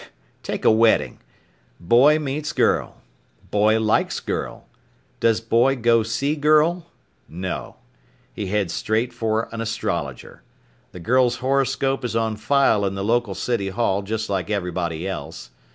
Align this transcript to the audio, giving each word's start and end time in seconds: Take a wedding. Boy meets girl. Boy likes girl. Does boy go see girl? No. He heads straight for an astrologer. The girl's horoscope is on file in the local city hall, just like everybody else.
Take 0.41 0.65
a 0.65 0.71
wedding. 0.71 1.19
Boy 1.79 2.17
meets 2.17 2.53
girl. 2.53 2.99
Boy 3.51 3.79
likes 3.79 4.19
girl. 4.19 4.65
Does 5.19 5.41
boy 5.41 5.75
go 5.75 6.01
see 6.01 6.35
girl? 6.35 6.87
No. 7.29 7.75
He 8.33 8.47
heads 8.47 8.73
straight 8.73 9.13
for 9.13 9.47
an 9.53 9.61
astrologer. 9.61 10.41
The 10.91 10.99
girl's 11.01 11.35
horoscope 11.35 12.03
is 12.03 12.15
on 12.15 12.35
file 12.37 12.83
in 12.83 12.95
the 12.95 13.03
local 13.05 13.35
city 13.35 13.69
hall, 13.69 14.01
just 14.01 14.27
like 14.27 14.49
everybody 14.49 15.07
else. 15.07 15.51